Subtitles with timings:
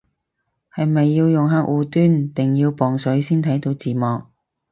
[0.73, 4.23] 係咪要用客戶端定要磅水先睇到字幕